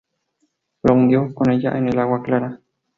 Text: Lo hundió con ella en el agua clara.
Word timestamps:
Lo 0.81 0.95
hundió 0.95 1.31
con 1.35 1.51
ella 1.51 1.77
en 1.77 1.89
el 1.89 1.99
agua 1.99 2.23
clara. 2.23 2.59